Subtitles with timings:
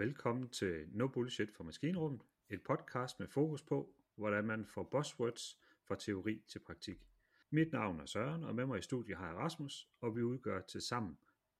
[0.00, 5.58] velkommen til No Bullshit for Maskinrummet, et podcast med fokus på, hvordan man får buzzwords
[5.84, 7.08] fra teori til praktik.
[7.50, 10.60] Mit navn er Søren, og med mig i studiet har jeg Rasmus, og vi udgør
[10.60, 11.18] til sammen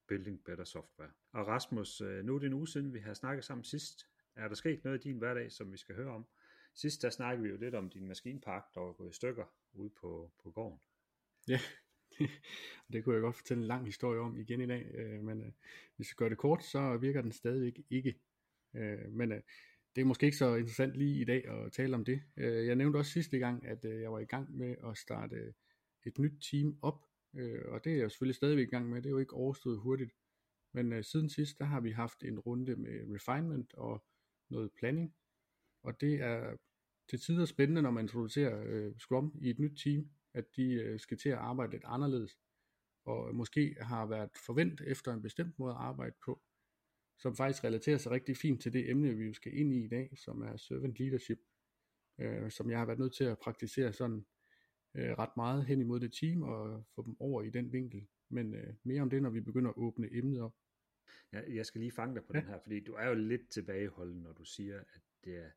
[0.09, 1.11] Building Better Software.
[1.32, 4.06] Og Rasmus, øh, nu er det en uge siden, vi har snakket sammen sidst.
[4.37, 6.27] Er der sket noget i din hverdag, som vi skal høre om?
[6.75, 9.91] Sidst der snakkede vi jo lidt om din maskinpark, der var gået i stykker ude
[9.91, 10.80] på, på gården.
[11.48, 11.60] Ja,
[12.93, 15.52] det kunne jeg godt fortælle en lang historie om igen i dag, øh, men øh,
[15.96, 18.20] hvis vi gør det kort, så virker den stadigvæk ikke.
[18.74, 19.41] Øh, men øh,
[19.97, 22.23] det er måske ikke så interessant lige i dag at tale om det.
[22.37, 25.55] Øh, jeg nævnte også sidste gang, at øh, jeg var i gang med at starte
[26.06, 29.06] et nyt team op, øh, og det er jeg selvfølgelig stadigvæk i gang med, det
[29.06, 30.12] er jo ikke overstået hurtigt.
[30.73, 34.05] Men øh, siden sidst, der har vi haft en runde med refinement og
[34.51, 35.15] noget planning,
[35.82, 36.57] og det er
[37.09, 41.01] til tider spændende, når man introducerer øh, Scrum i et nyt team, at de øh,
[41.01, 42.38] skal til at arbejde lidt anderledes,
[43.04, 46.43] og måske har været forventet efter en bestemt måde at arbejde på,
[47.21, 50.18] som faktisk relaterer sig rigtig fint til det emne, vi skal ind i i dag,
[50.18, 51.38] som er servant leadership,
[52.18, 54.26] øh, som jeg har været nødt til at praktisere sådan
[54.95, 58.07] øh, ret meget hen imod det team og få dem over i den vinkel.
[58.29, 60.54] Men øh, mere om det, når vi begynder at åbne emnet op.
[61.32, 62.41] Ja, jeg skal lige fange dig på ja.
[62.41, 65.50] den her, fordi du er jo lidt tilbageholdende, når du siger, at det er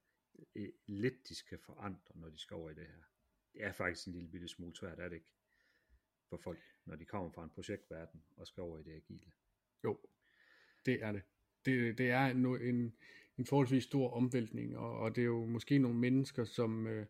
[0.55, 3.03] øh, lidt, de skal forandre, når de skal over i det her.
[3.53, 5.33] Det er faktisk en lille bitte smule svært, er det ikke?
[6.29, 9.31] For folk, når de kommer fra en projektverden og skal over i det agile.
[9.83, 9.99] Jo,
[10.85, 11.21] det er det.
[11.65, 12.93] Det, det er en, en,
[13.37, 17.05] en forholdsvis stor omvæltning, og, og det er jo måske nogle mennesker, som øh,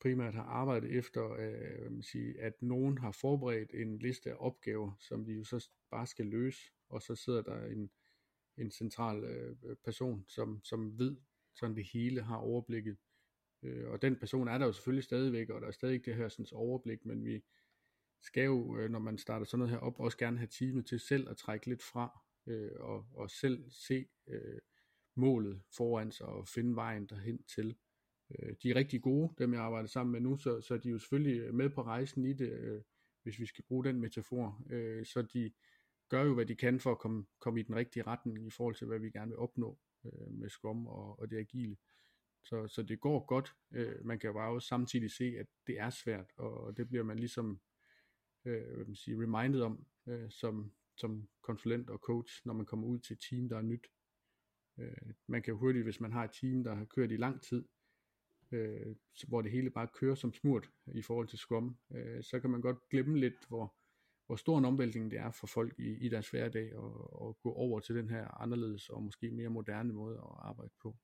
[0.00, 4.92] primært har arbejdet efter, øh, man sige, at nogen har forberedt en liste af opgaver,
[4.98, 7.90] som de jo så bare skal løse, og så sidder der en,
[8.56, 11.16] en central øh, person, som, som ved
[11.54, 12.96] sådan det hele, har overblikket.
[13.62, 16.28] Øh, og den person er der jo selvfølgelig stadigvæk, og der er stadig det her
[16.28, 17.44] sådan, overblik, men vi
[18.22, 21.00] skal jo, øh, når man starter sådan noget her op, også gerne have time til
[21.00, 24.58] selv at trække lidt fra, øh, og, og selv se øh,
[25.16, 27.76] målet foran sig, og finde vejen derhen til.
[28.30, 30.92] Øh, de er rigtig gode, dem jeg arbejder sammen med nu, så, så de er
[30.92, 32.82] jo selvfølgelig med på rejsen i det, øh,
[33.22, 34.62] hvis vi skal bruge den metafor.
[34.70, 35.52] Øh, så de
[36.08, 38.74] gør jo, hvad de kan for at komme, komme i den rigtige retning i forhold
[38.74, 41.76] til, hvad vi gerne vil opnå øh, med Scrum og, og det agile.
[42.44, 43.54] Så, så det går godt.
[43.72, 47.18] Øh, man kan bare også samtidig se, at det er svært, og det bliver man
[47.18, 47.60] ligesom
[48.44, 52.86] øh, hvad man sige, reminded om øh, som, som konsulent og coach, når man kommer
[52.86, 53.86] ud til et team, der er nyt.
[54.78, 57.42] Øh, man kan jo hurtigt, hvis man har et team, der har kørt i lang
[57.42, 57.64] tid,
[58.52, 58.96] øh,
[59.28, 62.60] hvor det hele bare kører som smurt i forhold til Scrum, øh, så kan man
[62.60, 63.76] godt glemme lidt, hvor,
[64.26, 67.52] hvor stor en omvæltning det er for folk i, i deres hverdag at, at gå
[67.52, 70.96] over til den her anderledes og måske mere moderne måde at arbejde på.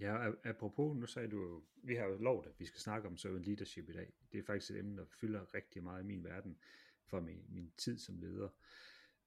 [0.00, 3.44] Ja, apropos, nu sagde du, vi har jo lovet, at vi skal snakke om servant
[3.44, 4.12] leadership i dag.
[4.32, 6.58] Det er faktisk et emne, der fylder rigtig meget i min verden
[7.06, 8.48] fra min, min tid som leder.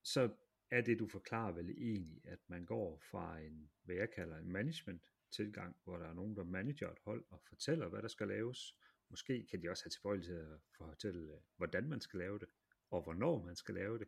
[0.03, 0.29] Så
[0.71, 4.51] er det, du forklarer vel egentlig, at man går fra en, hvad jeg kalder en
[4.51, 8.27] management tilgang, hvor der er nogen, der manager et hold og fortæller, hvad der skal
[8.27, 8.75] laves.
[9.09, 12.47] Måske kan de også have tilbøjelighed til at fortælle, øh, hvordan man skal lave det,
[12.89, 14.07] og hvornår man skal lave det.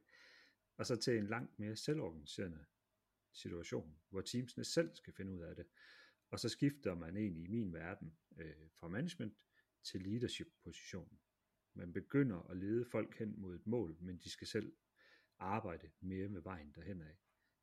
[0.78, 2.66] Og så til en langt mere selvorganiserende
[3.34, 5.66] situation, hvor teamsene selv skal finde ud af det.
[6.30, 9.38] Og så skifter man egentlig i min verden øh, fra management
[9.84, 11.20] til leadership positionen.
[11.80, 14.74] Man begynder at lede folk hen mod et mål, men de skal selv
[15.38, 17.18] arbejde mere med vejen derhen af.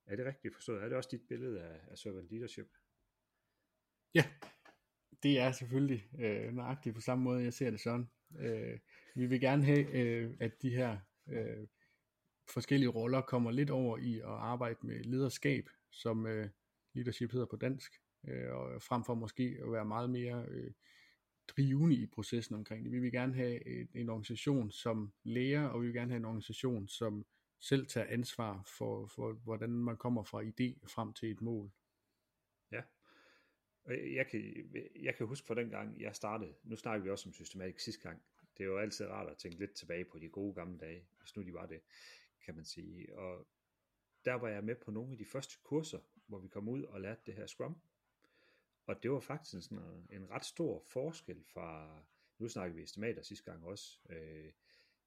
[0.07, 0.83] Er det rigtigt forstået?
[0.83, 2.69] Er det også dit billede af, af servant leadership?
[4.15, 4.25] Ja,
[5.23, 8.09] det er selvfølgelig øh, nøjagtigt på samme måde, jeg ser det sådan.
[8.39, 8.79] Øh,
[9.15, 11.67] vi vil gerne have, øh, at de her øh,
[12.49, 16.49] forskellige roller kommer lidt over i at arbejde med lederskab, som øh,
[16.95, 17.93] leadership hedder på dansk,
[18.29, 20.73] øh, og frem for måske at være meget mere øh,
[21.49, 22.93] drivende i processen omkring det.
[22.93, 26.25] Vi vil gerne have en, en organisation som lærer, og vi vil gerne have en
[26.25, 27.27] organisation, som
[27.61, 31.71] selv tager ansvar for, for hvordan man kommer fra idé frem til et mål.
[32.73, 32.83] Ja,
[33.89, 34.71] jeg kan,
[35.03, 38.03] jeg kan huske fra den gang, jeg startede, nu snakker vi også om systematik sidste
[38.03, 38.23] gang,
[38.59, 41.37] det er jo altid rart at tænke lidt tilbage på de gode gamle dage, hvis
[41.37, 41.81] nu de var det,
[42.45, 43.19] kan man sige.
[43.19, 43.47] Og
[44.25, 47.01] der var jeg med på nogle af de første kurser, hvor vi kom ud og
[47.01, 47.77] lærte det her Scrum.
[48.87, 52.01] Og det var faktisk sådan øh, en ret stor forskel fra,
[52.39, 54.53] nu snakker vi estimater sidste gang også, øh,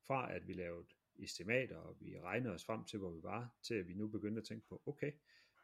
[0.08, 3.74] fra at vi lavede estimater, og vi regnede os frem til, hvor vi var, til
[3.74, 5.12] at vi nu begyndte at tænke på, okay,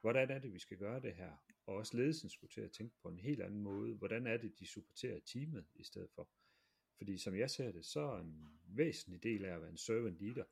[0.01, 1.31] hvordan er det, vi skal gøre det her?
[1.65, 3.95] Og også ledelsen skulle til at tænke på en helt anden måde.
[3.95, 6.29] Hvordan er det, de supporterer teamet i stedet for?
[6.97, 10.21] Fordi som jeg ser det, så er en væsentlig del af at være en servant
[10.21, 10.43] leader,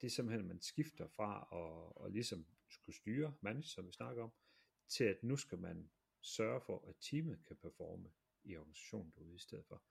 [0.00, 3.92] det er simpelthen, at man skifter fra at, at ligesom skulle styre, manage, som vi
[3.92, 4.32] snakker om,
[4.88, 5.90] til at nu skal man
[6.22, 8.10] sørge for, at teamet kan performe
[8.44, 9.82] i organisationen derude i stedet for.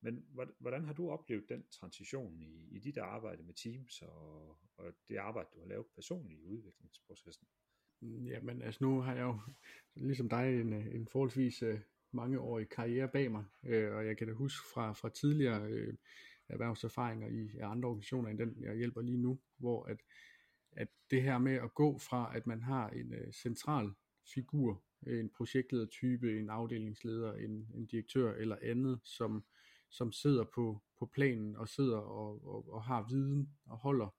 [0.00, 0.26] Men
[0.58, 5.16] hvordan har du oplevet den transition i, i dit arbejde med teams og, og det
[5.16, 7.48] arbejde, du har lavet personligt i udviklingsprocessen?
[8.00, 9.38] Mm, jamen, altså nu har jeg jo,
[10.08, 11.80] ligesom dig, en, en forholdsvis uh,
[12.10, 15.94] mangeårig karriere bag mig, øh, og jeg kan da huske fra, fra tidligere øh,
[16.48, 20.00] erhvervserfaringer i andre organisationer end den, jeg hjælper lige nu, hvor at,
[20.72, 23.90] at det her med at gå fra, at man har en central
[24.34, 29.44] figur, en projektledertype, en afdelingsleder, en, en direktør eller andet, som,
[29.90, 34.14] som sidder på, på planen og sidder og, og, og har viden og holder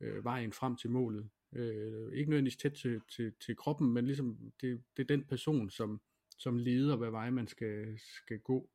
[0.00, 1.30] øh, vejen frem til målet.
[1.52, 5.70] Øh, ikke nødvendigvis tæt til, til, til kroppen, men ligesom det, det er den person,
[5.70, 6.00] som,
[6.38, 8.70] som leder, hvad vej man skal, skal gå.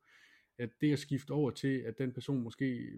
[0.58, 2.88] At det at skifte over til, at den person måske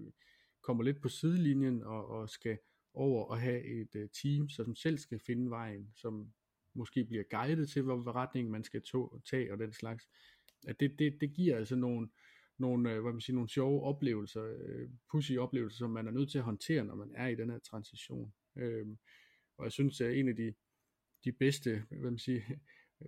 [0.63, 2.59] kommer lidt på sidelinjen og, og skal
[2.95, 6.33] over og have et uh, team, som selv skal finde vejen, som
[6.75, 8.83] måske bliver guidet til, hvor retning man skal
[9.31, 10.09] tage og den slags.
[10.67, 12.09] At det, det, det giver altså nogle,
[12.59, 16.31] nogle, øh, hvad man siger, nogle sjove oplevelser, øh, pussy oplevelser, som man er nødt
[16.31, 18.33] til at håndtere, når man er i den her transition.
[18.57, 18.87] Øh,
[19.59, 20.55] og jeg synes, at en af de,
[21.25, 22.41] de bedste hvad man siger,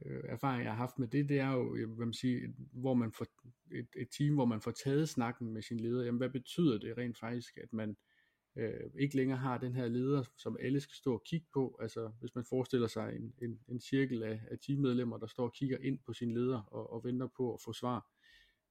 [0.02, 2.94] øh, erfaringer, jeg har haft med det, det er jo, øh, hvad man siger, hvor
[2.94, 3.26] man får
[3.72, 6.04] et, et team, hvor man får taget snakken med sin leder.
[6.04, 7.96] Jamen, hvad betyder det rent faktisk, at man
[8.56, 11.78] øh, ikke længere har den her leder, som alle skal stå og kigge på.
[11.80, 15.52] Altså hvis man forestiller sig en, en, en cirkel af, af teammedlemmer, der står og
[15.52, 18.06] kigger ind på sin leder og, og venter på at få svar,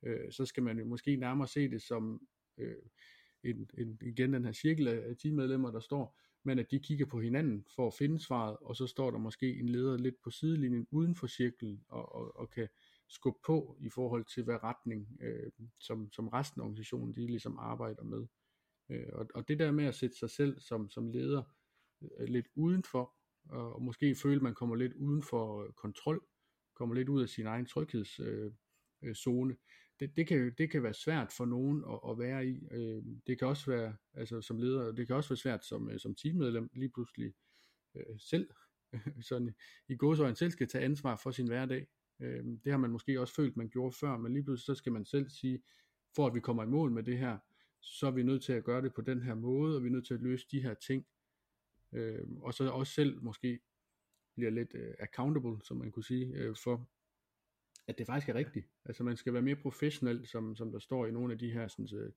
[0.03, 2.75] øh, så skal man jo måske nærmere se det som øh,
[3.43, 7.21] en, en, igen den her cirkel af teammedlemmer, der står, men at de kigger på
[7.21, 10.87] hinanden for at finde svaret, og så står der måske en leder lidt på sidelinjen
[10.91, 12.67] uden for cirklen, og, og, og kan
[13.07, 17.57] skubbe på i forhold til, hvad retning, øh, som, som resten af organisationen, de ligesom
[17.59, 18.27] arbejder med.
[18.89, 21.43] Øh, og, og det der med at sætte sig selv som, som leder
[22.01, 23.15] øh, lidt udenfor,
[23.49, 26.25] og, og måske føle, at man kommer lidt uden for øh, kontrol,
[26.75, 29.57] kommer lidt ud af sin egen tryghedszone, øh, øh,
[30.01, 32.67] det, det, kan, det kan være svært for nogen at, at være i.
[32.71, 35.99] Øh, det kan også være, altså som leder, det kan også være svært som, øh,
[35.99, 37.33] som teammedlem lige pludselig
[37.95, 38.49] øh, selv,
[39.29, 39.55] sådan
[39.89, 41.87] i godsøjne selv skal tage ansvar for sin hverdag.
[42.21, 44.91] Øh, det har man måske også følt, man gjorde før, men lige pludselig så skal
[44.91, 45.63] man selv sige,
[46.15, 47.37] for at vi kommer i mål med det her,
[47.81, 49.91] så er vi nødt til at gøre det på den her måde, og vi er
[49.91, 51.05] nødt til at løse de her ting.
[51.93, 53.59] Øh, og så også selv måske
[54.35, 56.89] bliver lidt øh, accountable, som man kunne sige, øh, for
[57.87, 58.67] at det faktisk er rigtigt.
[58.85, 61.67] Altså man skal være mere professionel, som, som der står i nogle af de her
[61.67, 62.13] sådan,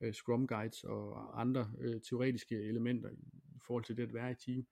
[0.00, 4.34] uh, Scrum Guides og andre uh, teoretiske elementer i forhold til det at være i
[4.34, 4.66] team,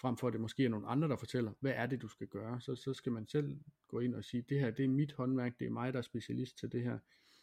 [0.00, 2.26] frem for at det måske er nogle andre, der fortæller, hvad er det, du skal
[2.26, 2.60] gøre.
[2.60, 5.58] Så, så skal man selv gå ind og sige, det her det er mit håndværk,
[5.58, 6.98] det er mig, der er specialist til det her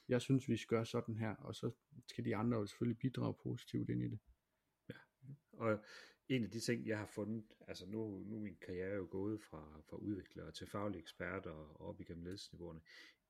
[0.08, 1.72] jeg synes, vi skal gøre sådan her, og så
[2.08, 4.20] skal de andre jo selvfølgelig bidrage positivt ind i det.
[4.90, 4.96] Ja,
[5.52, 5.84] og
[6.30, 9.42] en af de ting, jeg har fundet, altså nu, nu er min karriere jo gået
[9.42, 12.82] fra, fra udviklere til faglige eksperter og op igennem ledelsesniveauerne.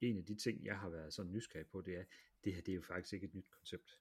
[0.01, 2.03] En af de ting, jeg har været sådan nysgerrig på, det er,
[2.43, 3.99] det her det er jo faktisk ikke et nyt koncept.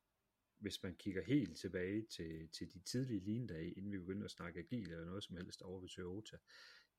[0.58, 4.61] Hvis man kigger helt tilbage til, til de tidlige lignedage, inden vi begyndte at snakke
[4.61, 6.37] agil eller noget som helst over ved Toyota,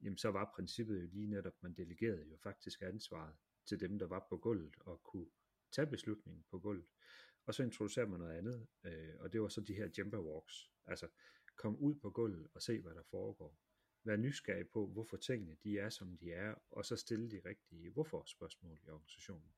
[0.02, 3.36] jamen så var princippet jo lige netop, man delegerede jo faktisk ansvaret
[3.66, 5.28] til dem, der var på gulvet og kunne
[5.72, 6.88] tage beslutningen på gulvet.
[7.46, 10.72] Og så introducerer man noget andet, øh, og det var så de her jumper walks.
[10.86, 11.08] Altså
[11.56, 13.60] kom ud på gulvet og se, hvad der foregår.
[14.04, 17.90] Vær nysgerrig på, hvorfor tingene de er, som de er, og så stille de rigtige
[17.90, 19.54] hvorfor-spørgsmål i organisationen.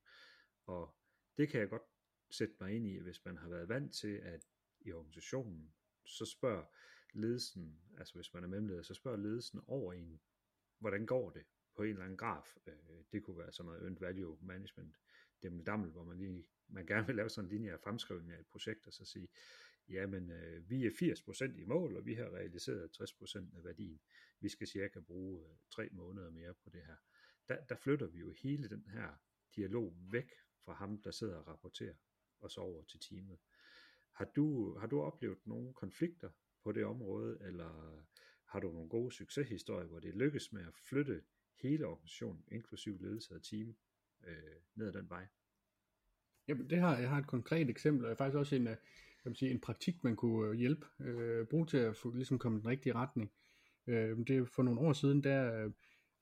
[0.66, 0.96] Og
[1.36, 1.82] det kan jeg godt
[2.30, 4.46] sætte mig ind i, hvis man har været vant til, at
[4.80, 6.64] i organisationen, så spørger
[7.12, 10.20] ledelsen, altså hvis man er mellemleder, så spørger ledelsen over en,
[10.78, 11.44] hvordan går det
[11.76, 12.56] på en eller anden graf.
[12.66, 12.74] Øh,
[13.12, 14.96] det kunne være sådan noget earned value management
[15.42, 18.46] dammel, hvor man lige man gerne vil lave sådan en linje af fremskrivning af et
[18.46, 19.28] projekt, og så sige,
[19.88, 24.00] jamen øh, vi er 80% i mål, og vi har realiseret 60% af værdien.
[24.40, 26.96] Vi skal cirka bruge øh, tre måneder mere på det her.
[27.48, 29.08] Der, der flytter vi jo hele den her
[29.56, 30.30] dialog væk
[30.64, 31.94] fra ham, der sidder og rapporterer,
[32.40, 33.38] og så over til teamet.
[34.12, 36.30] Har du, har du oplevet nogle konflikter
[36.62, 38.02] på det område, eller
[38.44, 41.22] har du nogle gode succeshistorier, hvor det lykkes med at flytte
[41.54, 43.76] hele organisationen, inklusive ledelse og team,
[44.26, 45.26] øh, ned ad den vej.
[46.48, 48.76] Jamen, det har, jeg har et konkret eksempel, og faktisk også en, øh,
[49.24, 52.38] jeg vil sige, en praktik, man kunne øh, hjælpe, øh, bruge til at få, ligesom
[52.38, 53.32] komme i den rigtige retning.
[53.86, 55.70] Øh, det er for nogle år siden, der øh,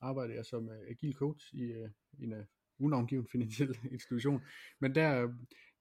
[0.00, 2.44] arbejdede jeg som øh, agil coach i, øh, en øh,
[2.78, 4.40] unavngiven finansiel institution,
[4.80, 5.30] men der, øh,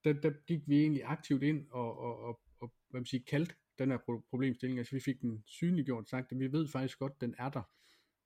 [0.04, 3.54] der, der gik vi egentlig aktivt ind og, og, og, og hvad man siger, kaldte
[3.78, 7.20] den her problemstilling, altså vi fik den synliggjort, sagt, at vi ved faktisk godt, at
[7.20, 7.62] den er der,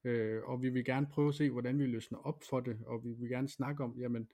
[0.07, 3.05] øh, og vi vil gerne prøve at se, hvordan vi løsner op for det, og
[3.05, 4.29] vi vil gerne snakke om, jamen,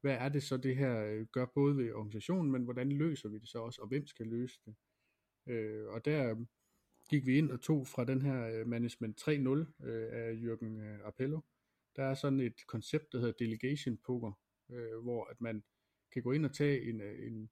[0.00, 3.38] hvad er det så det her øh, gør både ved organisationen, men hvordan løser vi
[3.38, 4.74] det så også, og hvem skal løse det.
[5.46, 6.36] Øh, og der øh,
[7.10, 10.98] gik vi ind og tog fra den her øh, Management 3.0 øh, af Jürgen øh,
[11.04, 11.40] Appello.
[11.96, 14.32] Der er sådan et koncept, der hedder Delegation Poker,
[14.70, 15.64] øh, hvor at man
[16.12, 17.50] kan gå ind og tage en, en,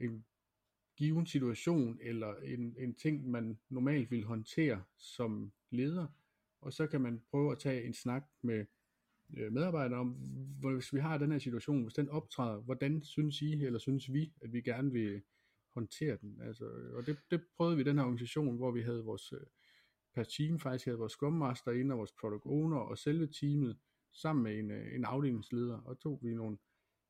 [0.00, 0.24] en
[0.96, 6.06] given situation, eller en, en ting, man normalt vil håndtere som leder,
[6.62, 8.64] og så kan man prøve at tage en snak med
[9.36, 10.08] øh, medarbejdere om,
[10.74, 14.32] hvis vi har den her situation, hvis den optræder, hvordan synes I, eller synes vi,
[14.42, 15.22] at vi gerne vil
[15.74, 16.40] håndtere den.
[16.42, 16.64] Altså,
[16.94, 19.46] og det, det prøvede vi i den her organisation, hvor vi havde vores øh,
[20.14, 23.78] per team faktisk havde vores Scrum Master inde, og vores Product Owner, og selve teamet,
[24.14, 26.58] sammen med en, øh, en afdelingsleder, og tog vi nogle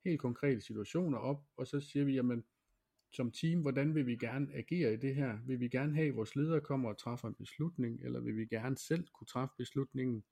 [0.04, 2.44] helt konkrete situationer op, og så siger vi, jamen,
[3.12, 5.38] som team, hvordan vil vi gerne agere i det her?
[5.46, 8.46] Vil vi gerne have, at vores ledere kommer og træffer en beslutning, eller vil vi
[8.46, 10.24] gerne selv kunne træffe beslutningen?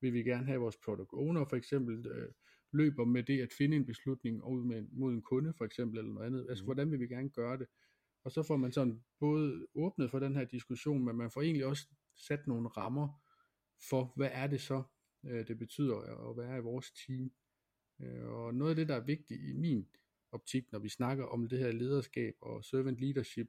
[0.00, 2.28] Vil vi gerne have, at vores product owner for eksempel øh,
[2.72, 6.12] løber med det at finde en beslutning ud med, mod en kunde for eksempel, eller
[6.12, 6.46] noget andet?
[6.48, 6.66] Altså, mm.
[6.66, 7.66] hvordan vil vi gerne gøre det?
[8.24, 11.66] Og så får man sådan både åbnet for den her diskussion, men man får egentlig
[11.66, 13.08] også sat nogle rammer
[13.90, 14.82] for, hvad er det så,
[15.26, 15.96] øh, det betyder
[16.30, 17.32] at være i vores team.
[18.00, 19.88] Øh, og noget af det, der er vigtigt i min
[20.32, 23.48] optik, når vi snakker om det her lederskab og servant leadership,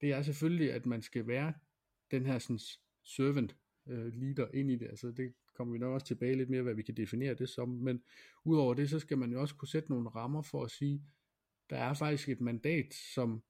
[0.00, 1.52] det er selvfølgelig, at man skal være
[2.10, 2.60] den her sådan,
[3.04, 3.56] servant
[3.88, 4.86] øh, leader ind i det.
[4.86, 7.68] Altså det kommer vi nok også tilbage lidt mere, hvad vi kan definere det som.
[7.68, 8.02] Men
[8.44, 11.02] udover det, så skal man jo også kunne sætte nogle rammer for at sige,
[11.70, 13.42] der er faktisk et mandat, som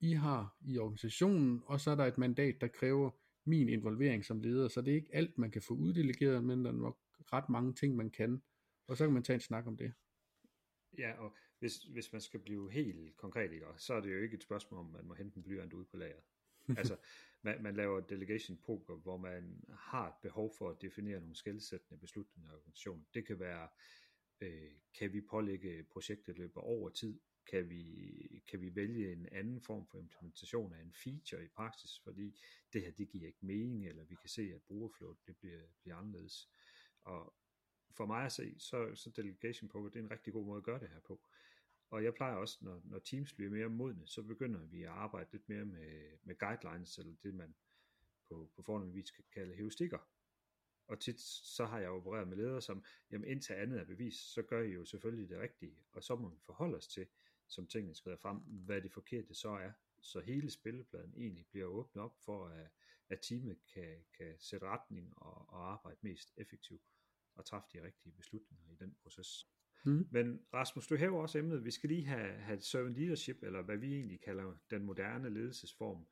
[0.00, 3.10] I har i organisationen, og så er der et mandat, der kræver
[3.44, 4.68] min involvering som leder.
[4.68, 6.98] Så det er ikke alt, man kan få uddelegeret, men der er nok
[7.32, 8.42] ret mange ting, man kan.
[8.86, 9.92] Og så kan man tage en snak om det.
[10.98, 14.34] Ja, og hvis, hvis man skal blive helt konkret, ikke, så er det jo ikke
[14.34, 16.24] et spørgsmål om, man må hente en blyant ud på lageret.
[16.78, 16.96] altså,
[17.42, 22.00] man, man laver delegation poker, hvor man har et behov for at definere nogle skældsættende
[22.00, 23.06] beslutninger i organisationen.
[23.14, 23.68] Det kan være,
[24.40, 27.20] øh, kan vi pålægge projektet løber over tid?
[27.46, 32.00] Kan vi, kan vi vælge en anden form for implementation af en feature i praksis,
[32.04, 32.40] fordi
[32.72, 35.96] det her, det giver ikke mening, eller vi kan se, at brugerflåt det bliver, bliver
[35.96, 36.50] anderledes.
[37.04, 37.34] Og,
[37.98, 40.64] for mig at se, så, så delegation poker, det er en rigtig god måde at
[40.64, 41.20] gøre det her på.
[41.90, 45.28] Og jeg plejer også, når, når teams bliver mere modne, så begynder vi at arbejde
[45.32, 47.54] lidt mere med, med guidelines, eller det man
[48.28, 49.98] på, på fornemmelig vis kan kalde heuristikker.
[50.86, 51.20] Og tit
[51.56, 54.70] så har jeg opereret med ledere som, jamen indtil andet er bevis, så gør I
[54.70, 57.06] jo selvfølgelig det rigtige, og så må vi forholde os til,
[57.46, 62.04] som tingene skrider frem, hvad det forkerte så er, så hele spillepladen egentlig bliver åbnet
[62.04, 62.68] op for, at,
[63.08, 66.82] at teamet kan, kan sætte retning og, og arbejde mest effektivt
[67.38, 69.48] at træffe de rigtige beslutninger i den proces.
[69.84, 70.08] Mm.
[70.10, 73.76] Men Rasmus, du hæver også emnet, vi skal lige have, have servant leadership, eller hvad
[73.76, 76.06] vi egentlig kalder den moderne ledelsesform,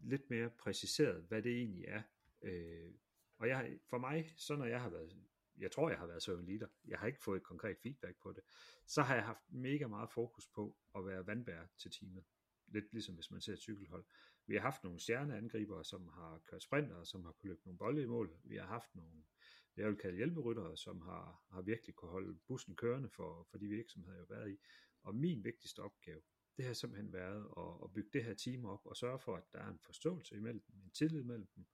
[0.00, 2.02] lidt mere præciseret, hvad det egentlig er.
[2.42, 2.90] Øh,
[3.38, 5.16] og jeg, for mig, så når jeg har været,
[5.58, 8.32] jeg tror jeg har været servant leader, jeg har ikke fået et konkret feedback på
[8.32, 8.42] det,
[8.86, 12.24] så har jeg haft mega meget fokus på at være vandbærer til teamet.
[12.66, 14.04] Lidt ligesom hvis man ser et cykelhold.
[14.46, 18.02] Vi har haft nogle stjerneangribere, som har kørt sprinter, som har kunnet løbe nogle bolde
[18.02, 18.38] i mål.
[18.44, 19.37] Vi har haft nogle det
[19.78, 23.68] jeg vil kalde hjælperyttere, som har, har virkelig kunne holde bussen kørende for, for de
[23.68, 24.56] virksomheder, jeg har været i.
[25.02, 26.20] Og min vigtigste opgave,
[26.56, 29.44] det har simpelthen været at, at bygge det her team op og sørge for, at
[29.52, 31.66] der er en forståelse imellem dem, en tillid mellem dem,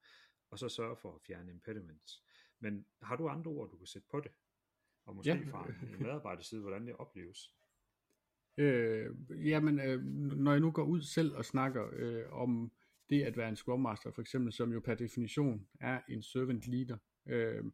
[0.50, 2.24] og så sørge for at fjerne impediments.
[2.60, 4.32] Men har du andre ord, du kan sætte på det?
[5.06, 5.50] Og måske ja.
[5.50, 7.54] fra en medarbejderside, hvordan det opleves?
[8.56, 10.04] Øh, jamen, øh,
[10.36, 12.72] når jeg nu går ud selv og snakker øh, om
[13.10, 16.66] det at være en Scrum Master, for eksempel, som jo per definition er en servant
[16.66, 17.64] leader, øh,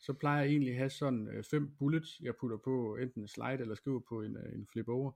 [0.00, 3.28] så plejer jeg egentlig at have sådan øh, fem bullets, jeg putter på enten en
[3.28, 5.12] slide eller skriver på en, øh, en flip over.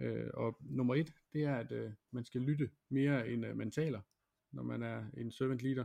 [0.00, 3.70] Øh, og nummer et, det er, at øh, man skal lytte mere end øh, man
[3.70, 4.00] taler,
[4.52, 5.84] når man er en servant leader.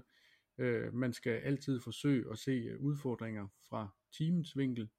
[0.57, 4.89] Øh, man skal altid forsøge at se øh, udfordringer fra teamets vinkel,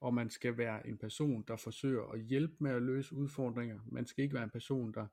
[0.00, 3.80] og man skal være en person, der forsøger at hjælpe med at løse udfordringer.
[3.86, 5.06] Man skal ikke være en person, der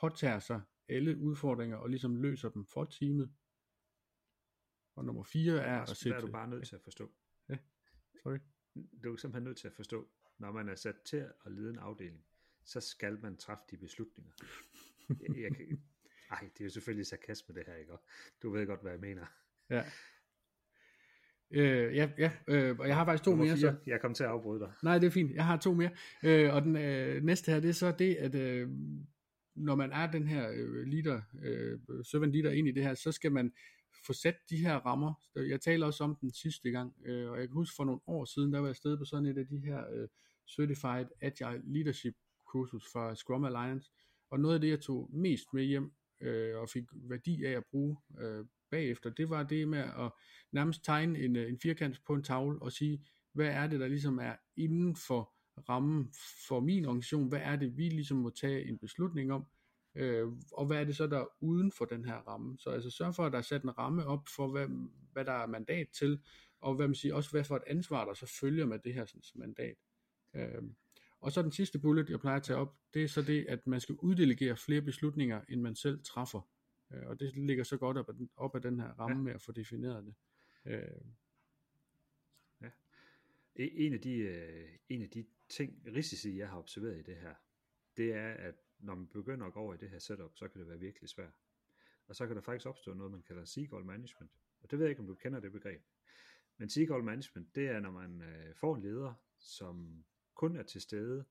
[0.00, 3.30] påtager sig alle udfordringer og ligesom løser dem for teamet.
[4.96, 6.16] Og nummer 4 er at sætte...
[6.16, 7.10] Er du bare nødt til at forstå.
[7.48, 7.56] Ja,
[8.22, 8.38] sorry.
[9.04, 11.78] Du er simpelthen nødt til at forstå, når man er sat til at lede en
[11.78, 12.24] afdeling,
[12.64, 14.32] så skal man træffe de beslutninger.
[15.08, 15.82] jeg, jeg kan,
[16.30, 17.92] ej, det er jo selvfølgelig sarkasme det her, ikke?
[18.42, 19.26] Du ved godt, hvad jeg mener.
[19.70, 19.84] Ja.
[21.50, 23.56] Øh, ja, ja øh, og jeg har faktisk to mere.
[23.56, 23.74] Så...
[23.86, 24.72] Jeg kom til at afbryde dig.
[24.82, 25.34] Nej, det er fint.
[25.34, 25.90] Jeg har to mere.
[26.24, 28.68] Øh, og den øh, næste her, det er så det, at øh,
[29.54, 33.12] når man er den her øh, leader, øh, servant leader ind i det her, så
[33.12, 33.52] skal man
[34.06, 35.14] få sat de her rammer.
[35.36, 38.24] Jeg taler også om den sidste gang, øh, og jeg kan huske for nogle år
[38.24, 40.08] siden, der var jeg afsted på sådan et af de her øh,
[40.48, 42.14] Certified Agile Leadership
[42.46, 43.90] kursus fra Scrum Alliance,
[44.30, 47.64] og noget af det, jeg tog mest med hjem øh, og fik værdi af at
[47.70, 50.12] bruge øh, bagefter, det var det med at
[50.52, 53.88] nærmest tegne en, øh, en firkant på en tavle og sige, hvad er det, der
[53.88, 55.32] ligesom er inden for
[55.68, 56.12] rammen
[56.48, 59.46] for min organisation, hvad er det, vi ligesom må tage en beslutning om,
[59.96, 62.58] Øh, og hvad er det så, der er uden for den her ramme?
[62.58, 64.68] Så altså sørg for, at der er sat en ramme op for, hvad,
[65.12, 66.20] hvad der er mandat til,
[66.60, 69.04] og hvad man siger, også hvad for et ansvar, der så følger med det her
[69.04, 69.76] sådan, mandat.
[70.34, 70.62] Øh,
[71.20, 73.66] og så den sidste bullet, jeg plejer at tage op, det er så det, at
[73.66, 76.48] man skal uddelegere flere beslutninger, end man selv træffer.
[76.92, 79.22] Øh, og det ligger så godt op ad, op ad den her ramme ja.
[79.22, 80.14] med at få defineret det.
[80.72, 81.00] Øh.
[82.60, 82.70] Ja.
[83.56, 87.16] E, en af de, øh, en af de ting, risici, jeg har observeret i det
[87.16, 87.34] her,
[87.96, 90.60] det er, at når man begynder at gå over i det her setup, så kan
[90.60, 91.34] det være virkelig svært.
[92.06, 94.30] Og så kan der faktisk opstå noget, man kalder seagull management.
[94.62, 95.82] Og det ved jeg ikke, om du kender det begreb.
[96.56, 100.04] Men seagull management, det er, når man øh, får en leder, som
[100.34, 101.24] kun er til stede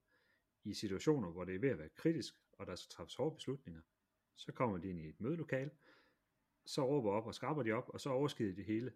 [0.63, 3.81] i situationer, hvor det er ved at være kritisk, og der skal træffes hårde beslutninger.
[4.35, 5.71] Så kommer de ind i et mødelokal,
[6.65, 8.93] så råber op og skraber de op, og så overskider de hele,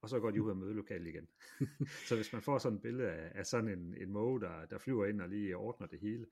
[0.00, 1.28] og så går de ud af mødelokalet igen.
[2.08, 4.78] så hvis man får sådan et billede af, af sådan en, en måge, der, der
[4.78, 6.26] flyver ind og lige ordner det hele,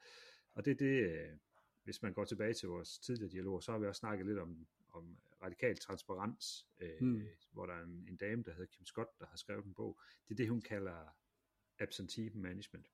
[0.55, 1.37] og det er det, øh,
[1.85, 4.67] hvis man går tilbage til vores tidligere dialog, så har vi også snakket lidt om,
[4.89, 7.23] om radikal transparens, øh, mm.
[7.53, 10.01] hvor der er en, en dame, der hedder Kim Scott, der har skrevet en bog.
[10.29, 11.17] Det er det, hun kalder
[11.79, 12.91] absentee management.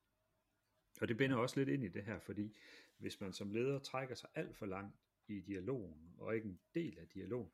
[1.01, 2.57] Og det binder også lidt ind i det her, fordi
[2.97, 4.95] hvis man som leder trækker sig alt for langt
[5.27, 7.51] i dialogen, og ikke en del af dialogen,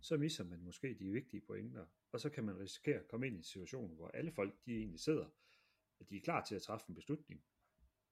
[0.00, 3.36] så misser man måske de vigtige pointer, og så kan man risikere at komme ind
[3.36, 5.26] i en situation, hvor alle folk, de egentlig sidder,
[6.00, 7.44] at de er klar til at træffe en beslutning,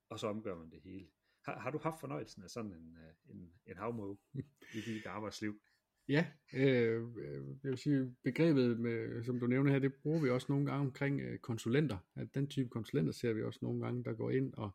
[0.08, 1.08] og så omgør man det hele.
[1.48, 4.16] Har, har du haft fornøjelsen af sådan en, øh, en, en havmåge
[4.78, 5.60] i dit arbejdsliv?
[6.08, 10.30] Ja, øh, øh, jeg vil sige, begrebet, med, som du nævner her, det bruger vi
[10.30, 11.98] også nogle gange omkring øh, konsulenter.
[12.16, 14.70] At den type konsulenter ser vi også nogle gange, der går ind og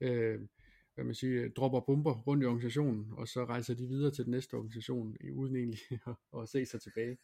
[0.00, 0.40] øh,
[0.94, 4.30] hvad man siger, dropper bomber rundt i organisationen, og så rejser de videre til den
[4.30, 7.18] næste organisation, uden egentlig at, at se sig tilbage.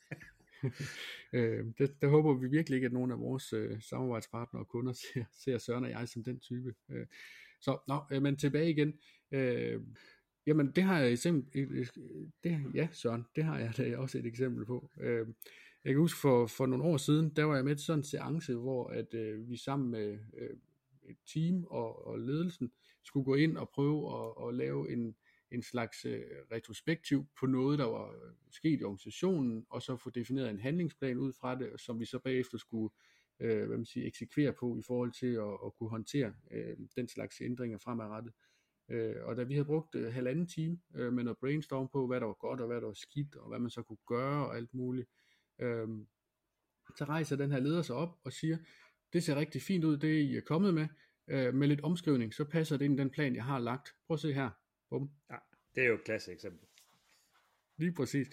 [1.36, 4.92] øh, det, der håber vi virkelig ikke, at nogen af vores øh, samarbejdspartnere og kunder
[4.92, 6.74] ser, ser Søren og jeg som den type.
[6.90, 7.06] Øh,
[7.64, 8.92] så, nå, men tilbage igen.
[9.32, 9.80] Øh,
[10.46, 11.88] jamen, det har jeg eksempel,
[12.44, 14.90] det, ja Søren, det har jeg da også et eksempel på.
[15.00, 15.26] Øh,
[15.84, 18.04] jeg kan huske for, for nogle år siden, der var jeg med til sådan en
[18.04, 20.56] seance, hvor at øh, vi sammen med øh,
[21.08, 22.72] et team og, og ledelsen
[23.04, 25.14] skulle gå ind og prøve at, at lave en,
[25.50, 30.10] en slags øh, retrospektiv på noget, der var øh, sket i organisationen, og så få
[30.10, 34.06] defineret en handlingsplan ud fra det, som vi så bagefter skulle øh, hvad man siger,
[34.06, 38.32] eksekvere på i forhold til at, at kunne håndtere øh, den slags ændringer fremadrettet.
[38.90, 42.20] Øh, og da vi havde brugt øh, halvanden time øh, med noget brainstorm på, hvad
[42.20, 44.56] der var godt og hvad der var skidt, og hvad man så kunne gøre og
[44.56, 45.08] alt muligt,
[45.60, 45.88] øh,
[46.96, 48.58] så rejser den her leder sig op og siger,
[49.12, 50.88] det ser rigtig fint ud, det I er kommet med,
[51.28, 53.88] øh, med lidt omskrivning, så passer det ind i den plan, jeg har lagt.
[54.06, 54.50] Prøv at se her.
[54.90, 55.10] Bum.
[55.30, 55.36] Ja,
[55.74, 56.68] det er jo et klasse eksempel.
[57.76, 58.28] Lige præcis.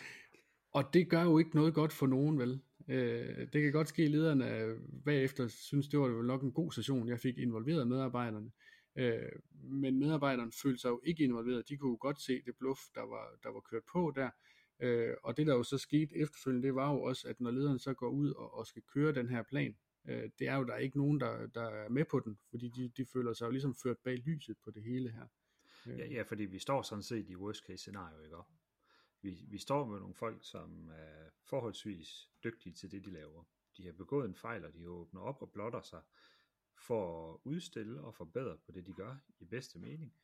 [0.71, 2.61] Og det gør jo ikke noget godt for nogen, vel?
[2.87, 7.07] Øh, det kan godt ske, at lederne bagefter synes, det var nok en god session,
[7.07, 8.51] jeg fik involveret medarbejderne.
[8.95, 9.29] Øh,
[9.63, 11.69] men medarbejderne følte sig jo ikke involveret.
[11.69, 14.29] De kunne jo godt se det bluff, der var, der var kørt på der.
[14.79, 17.79] Øh, og det der jo så skete efterfølgende, det var jo også, at når lederen
[17.79, 19.75] så går ud og, og skal køre den her plan,
[20.09, 22.69] øh, det er jo, der er ikke nogen, der, der er med på den, fordi
[22.69, 25.25] de, de føler sig jo ligesom ført bag lyset på det hele her.
[25.87, 25.99] Øh.
[25.99, 28.35] Ja, ja, fordi vi står sådan set i worst case scenario, ikke
[29.21, 33.43] vi, vi står med nogle folk, som er forholdsvis dygtige til det, de laver.
[33.77, 36.01] De har begået en fejl, og de åbner op og blotter sig
[36.77, 40.15] for at udstille og forbedre på det, de gør i bedste mening.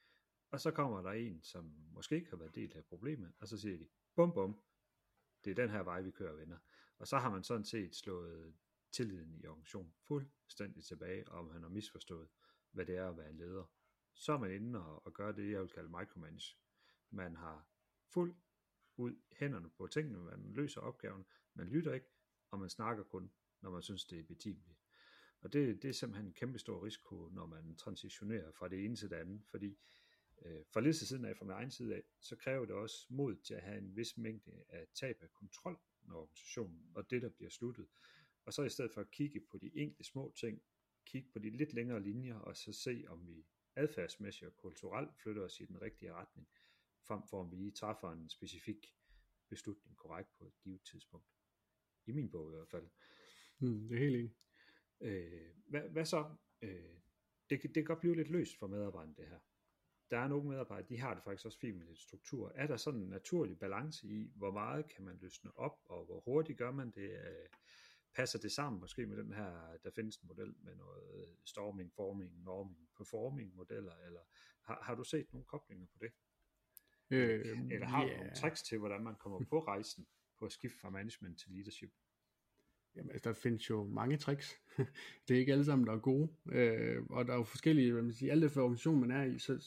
[0.51, 3.57] Og så kommer der en, som måske ikke har været del af problemet, og så
[3.57, 4.59] siger de, bum bum,
[5.45, 6.57] det er den her vej, vi kører venner.
[6.97, 8.55] Og så har man sådan set slået
[8.91, 12.29] tilliden i organisationen fuldstændig tilbage, om han har misforstået,
[12.71, 13.65] hvad det er at være en leder.
[14.13, 16.57] Så er man inde og, og gør det, jeg vil kalde micromanage.
[17.09, 17.67] Man har
[18.07, 18.35] fuld
[18.97, 22.07] ud hænderne på tingene, man løser opgaven, man lytter ikke,
[22.51, 23.31] og man snakker kun,
[23.61, 24.79] når man synes, det er betimeligt.
[25.41, 28.95] Og det, det er simpelthen en kæmpe stor risiko, når man transitionerer fra det ene
[28.95, 29.77] til det andet, fordi
[30.45, 33.53] øh, fra siden af, fra min egen side af, så kræver det også mod til
[33.53, 37.49] at have en vis mængde af tab af kontrol med organisationen, og det, der bliver
[37.49, 37.87] sluttet.
[38.45, 40.61] Og så i stedet for at kigge på de enkelte små ting,
[41.05, 45.41] kigge på de lidt længere linjer, og så se, om vi adfærdsmæssigt og kulturelt flytter
[45.41, 46.47] os i den rigtige retning,
[47.07, 48.95] frem for om vi lige træffer en specifik
[49.49, 51.27] beslutning korrekt på et givet tidspunkt.
[52.05, 52.89] I min bog i hvert fald.
[53.59, 54.35] Mm, det er helt enig.
[55.01, 56.35] Øh, hvad, hvad så?
[56.61, 56.99] Øh,
[57.49, 59.39] det, det kan godt blive lidt løst for medarbejderne det her.
[60.11, 62.51] Der er nogle medarbejdere, de har det faktisk også fint med lidt struktur.
[62.55, 66.19] Er der sådan en naturlig balance i, hvor meget kan man løsne op, og hvor
[66.19, 67.11] hurtigt gør man det?
[67.11, 67.49] Øh,
[68.15, 72.43] passer det sammen måske med den her, der findes en model med noget storming, forming,
[72.43, 74.21] norming, performing modeller, eller
[74.61, 76.11] har, har du set nogle koblinger på det?
[77.09, 78.11] Øh, Eller har yeah.
[78.11, 80.07] du nogle tricks til, hvordan man kommer på rejsen
[80.39, 81.91] på at skifte fra management til leadership?
[82.95, 84.55] Jamen, altså, der findes jo mange tricks.
[85.27, 86.29] det er ikke alle sammen, der er gode.
[86.51, 89.39] Øh, og der er jo forskellige, hvad man siger, alt for organisation, man er i,
[89.39, 89.57] så,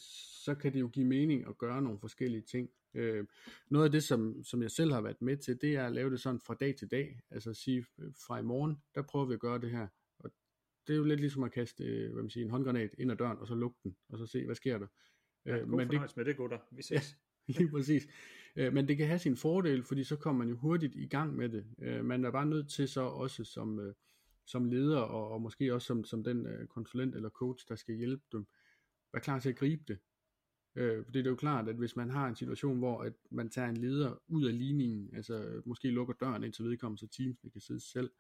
[0.44, 2.70] så kan det jo give mening at gøre nogle forskellige ting.
[2.94, 3.26] Øh,
[3.68, 6.10] noget af det, som, som jeg selv har været med til, det er at lave
[6.10, 7.20] det sådan fra dag til dag.
[7.30, 9.86] Altså at sige, øh, fra i morgen, der prøver vi at gøre det her.
[10.18, 10.30] Og
[10.86, 13.16] det er jo lidt ligesom at kaste øh, hvad man siger, en håndgranat ind ad
[13.16, 14.86] døren, og så lukke den, og så se, hvad sker der.
[15.46, 16.58] Ja, god men det, med det, gutter.
[16.70, 16.92] Vi ses.
[16.92, 18.06] Ja, lige præcis.
[18.56, 21.36] Øh, men det kan have sin fordel, fordi så kommer man jo hurtigt i gang
[21.36, 21.66] med det.
[21.78, 23.94] Øh, man er bare nødt til så også som, øh,
[24.46, 27.94] som leder, og, og måske også som, som den øh, konsulent eller coach, der skal
[27.94, 28.46] hjælpe dem,
[29.12, 29.98] være klar til at gribe det.
[30.76, 33.50] Øh, for det er jo klart, at hvis man har en situation, hvor at man
[33.50, 37.08] tager en leder ud af ligningen, altså øh, måske lukker døren ind til vedkommende, så
[37.08, 38.10] teamsene kan sidde selv,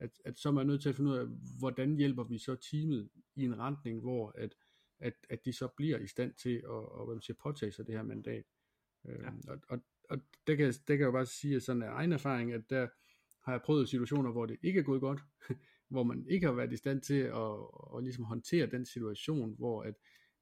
[0.00, 1.26] at, at så er man nødt til at finde ud af,
[1.58, 4.54] hvordan hjælper vi så teamet i en retning, hvor at,
[4.98, 7.86] at, at de så bliver i stand til at, at hvad man siger, påtage sig
[7.86, 8.44] det her mandat.
[9.08, 9.52] Øh, ja.
[9.52, 9.78] Og, og,
[10.10, 12.70] og det, kan, det kan jeg jo bare sige at sådan af egen erfaring, at
[12.70, 12.88] der
[13.44, 15.20] har jeg prøvet situationer, hvor det ikke er gået godt,
[15.90, 17.52] hvor man ikke har været i stand til at,
[17.96, 19.94] at, ligesom håndtere den situation, hvor at,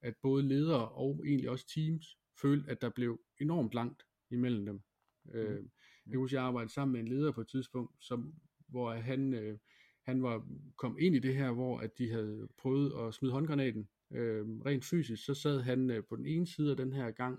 [0.03, 4.81] at både ledere og egentlig også teams følte, at der blev enormt langt imellem dem.
[5.25, 5.31] Mm.
[5.35, 5.65] Øh,
[6.07, 8.35] jeg husker, jeg arbejdede sammen med en leder på et tidspunkt, som,
[8.69, 9.59] hvor han, øh,
[10.03, 13.89] han var kom ind i det her, hvor at de havde prøvet at smide håndgranaten.
[14.11, 17.39] Øh, rent fysisk, så sad han øh, på den ene side af den her gang,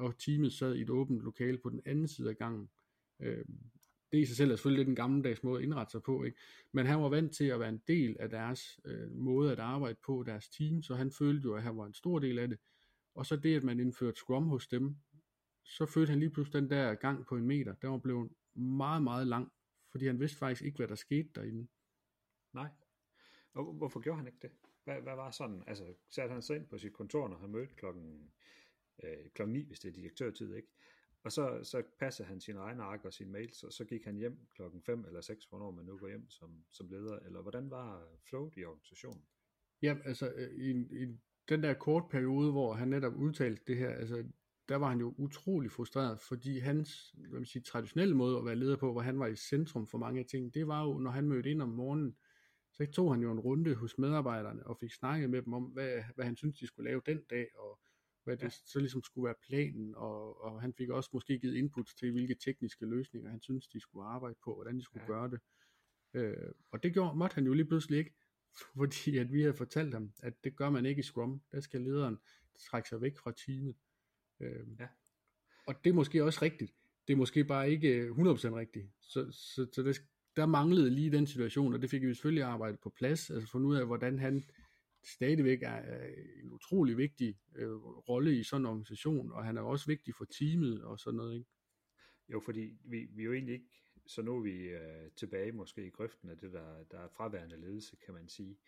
[0.00, 2.70] og teamet sad i et åbent lokale på den anden side af gangen.
[3.20, 3.44] Øh,
[4.12, 6.38] det i sig selv er selvfølgelig lidt en gammeldags måde at indrette sig på, ikke?
[6.72, 9.98] men han var vant til at være en del af deres øh, måde at arbejde
[10.06, 12.58] på, deres team, så han følte jo, at han var en stor del af det.
[13.14, 14.96] Og så det, at man indførte Scrum hos dem,
[15.64, 19.02] så følte han lige pludselig den der gang på en meter, der var blevet meget,
[19.02, 19.52] meget lang,
[19.90, 21.68] fordi han vidste faktisk ikke, hvad der skete derinde.
[22.52, 22.68] Nej.
[23.52, 24.50] Og hvorfor gjorde han ikke det?
[24.84, 25.62] Hvad, hvad var sådan?
[25.66, 28.30] Altså, satte han sig ind på sit kontor, når han mødte klokken,
[29.04, 30.68] øh, klokken 9, hvis det er direktørtid, ikke?
[31.24, 34.16] Og så, så passede han sin egen ark og sin mails, og så gik han
[34.16, 37.70] hjem klokken 5 eller 6, hvornår man nu går hjem som, som leder, eller hvordan
[37.70, 39.22] var flowet i organisationen?
[39.82, 41.06] Ja, altså øh, i, i
[41.48, 44.24] den der kort periode, hvor han netop udtalte det her, altså
[44.68, 48.56] der var han jo utrolig frustreret, fordi hans hvad man siger, traditionelle måde at være
[48.56, 51.28] leder på, hvor han var i centrum for mange ting, det var jo, når han
[51.28, 52.16] mødte ind om morgenen,
[52.72, 56.02] så tog han jo en runde hos medarbejderne og fik snakket med dem om, hvad,
[56.14, 57.80] hvad han syntes, de skulle lave den dag, og
[58.30, 58.70] hvad det ja.
[58.72, 62.34] så ligesom skulle være planen, og, og han fik også måske givet input til, hvilke
[62.34, 65.12] tekniske løsninger han syntes, de skulle arbejde på, hvordan de skulle ja.
[65.12, 65.40] gøre det.
[66.14, 68.14] Øh, og det gjorde, måtte han jo lige pludselig ikke,
[68.78, 71.42] fordi at vi havde fortalt ham, at det gør man ikke i Scrum.
[71.52, 72.18] Der skal lederen
[72.58, 73.76] trække sig væk fra teamet.
[74.40, 74.88] Øh, ja.
[75.66, 76.74] Og det er måske også rigtigt.
[77.06, 78.86] Det er måske bare ikke 100% rigtigt.
[79.00, 80.02] Så, så, så det,
[80.36, 83.68] der manglede lige den situation, og det fik vi selvfølgelig arbejdet på plads, altså fundet
[83.68, 84.44] ud af, hvordan han
[85.04, 86.06] stadigvæk er
[86.42, 87.76] en utrolig vigtig øh,
[88.08, 91.34] rolle i sådan en organisation, og han er også vigtig for teamet og sådan noget,
[91.34, 91.50] ikke?
[92.28, 93.70] Jo, fordi vi, vi jo egentlig ikke,
[94.06, 97.60] så nu er vi øh, tilbage måske i grøften af det, der, der er fraværende
[97.60, 98.58] ledelse, kan man sige.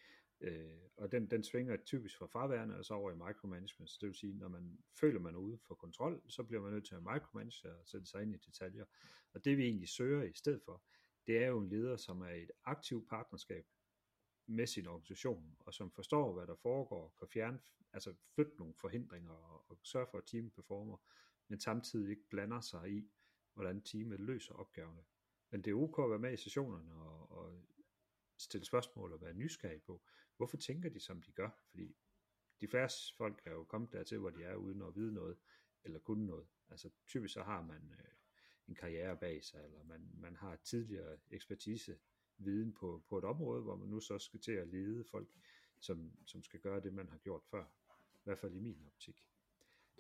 [0.41, 3.91] Øh, og den, den svinger typisk fra fraværende og så over i micromanagement.
[3.91, 6.73] Så det vil sige, når man føler, man er ude for kontrol, så bliver man
[6.73, 8.85] nødt til at micromanage og sætte sig ind i detaljer.
[9.35, 10.83] Og det vi egentlig søger i stedet for,
[11.27, 13.65] det er jo en leder, som er et aktivt partnerskab
[14.47, 17.61] med sin organisation, og som forstår, hvad der foregår, kan fjerne,
[17.93, 20.97] altså flytte nogle forhindringer og, og sørge for, at teamet performer,
[21.49, 23.11] men samtidig ikke blander sig i,
[23.55, 25.05] hvordan teamet løser opgaverne.
[25.51, 27.63] Men det er ok at være med i sessionerne og, og
[28.39, 30.03] stille spørgsmål og være nysgerrig på,
[30.37, 31.51] hvorfor tænker de, som de gør?
[31.71, 31.97] Fordi
[32.61, 35.39] de færreste folk er jo kommet dertil, hvor de er uden at vide noget,
[35.85, 36.49] eller kunne noget.
[36.69, 38.15] Altså typisk så har man øh,
[38.69, 41.99] en karriere bag sig, eller man, man har tidligere ekspertise
[42.39, 45.29] viden på, på et område, hvor man nu så skal til at lede folk,
[45.79, 47.65] som, som skal gøre det, man har gjort før.
[48.15, 49.29] I hvert fald i min optik.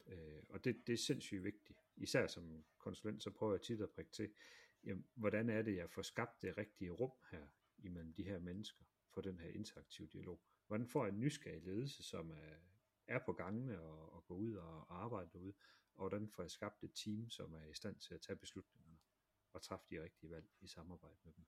[0.06, 1.78] Øh, og det, det er sindssygt vigtigt.
[1.96, 4.32] Især som konsulent, så prøver jeg tit at prikke til,
[4.84, 7.46] jamen, hvordan er det, jeg får skabt det rigtige rum her
[7.78, 10.40] imellem de her mennesker, for den her interaktive dialog.
[10.66, 12.56] Hvordan får jeg en nysgerrig ledelse, som er,
[13.06, 15.54] er på gangene og, og går ud og, arbejder derude,
[15.94, 18.98] og hvordan får jeg skabt et team, som er i stand til at tage beslutningerne
[19.52, 21.44] og træffe de rigtige valg i samarbejde med dem.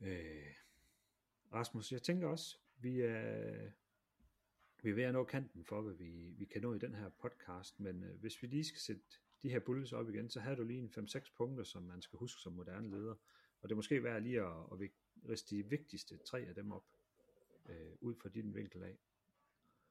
[0.00, 0.54] Øh,
[1.52, 3.70] Rasmus, jeg tænker også, vi er,
[4.82, 7.08] vi er ved at nå kanten for, hvad vi, vi kan nå i den her
[7.08, 9.02] podcast, men øh, hvis vi lige skal sætte
[9.42, 12.18] de her bullets op igen, så har du lige en 5-6 punkter, som man skal
[12.18, 13.14] huske som moderne leder,
[13.60, 14.90] og det er måske værd lige at, at
[15.28, 16.84] riste de vigtigste tre af dem op,
[17.68, 18.98] øh, ud fra din vinkel af.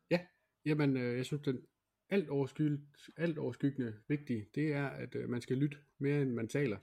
[0.09, 0.27] Ja,
[0.65, 1.67] jamen øh, jeg synes, den
[2.09, 2.79] alt, overskyld,
[3.17, 6.77] alt overskyggende vigtige, det er, at øh, man skal lytte mere, end man taler.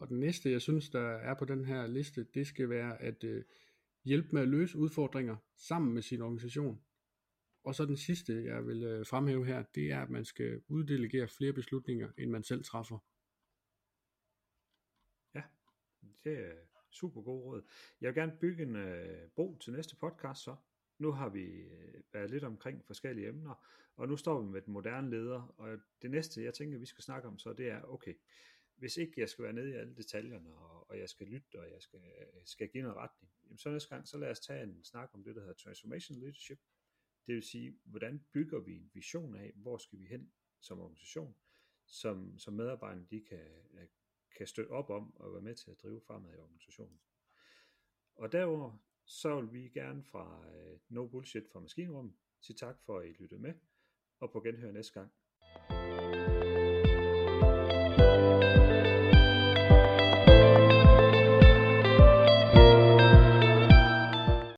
[0.00, 3.24] Og den næste, jeg synes, der er på den her liste, det skal være at
[3.24, 3.44] øh,
[4.04, 6.82] hjælpe med at løse udfordringer sammen med sin organisation.
[7.64, 11.28] Og så den sidste, jeg vil øh, fremhæve her, det er, at man skal uddelegere
[11.28, 12.98] flere beslutninger, end man selv træffer.
[15.34, 15.42] Ja,
[16.24, 16.52] det er
[16.90, 17.62] super god råd.
[18.00, 20.56] Jeg vil gerne bygge en øh, bro til næste podcast så.
[20.98, 23.54] Nu har vi øh, været lidt omkring forskellige emner,
[23.96, 27.04] og nu står vi med den moderne leder, og det næste, jeg tænker, vi skal
[27.04, 28.14] snakke om så, det er, okay,
[28.80, 31.70] hvis ikke jeg skal være nede i alle detaljerne, og, og jeg skal lytte, og
[31.70, 34.62] jeg skal, øh, skal give noget retning, jamen så næste gang, så lad os tage
[34.62, 36.58] en snak om det, der hedder transformation leadership.
[37.26, 41.36] Det vil sige, hvordan bygger vi en vision af, hvor skal vi hen som organisation,
[41.86, 43.86] som, som medarbejderne de kan, øh,
[44.36, 47.00] kan støtte op om og være med til at drive fremad i organisationen.
[48.16, 52.98] Og derover så vil vi gerne fra øh, No Bullshit fra Maskinrum sige tak for,
[52.98, 53.54] at I lyttede med,
[54.20, 55.12] og på genhør næste gang.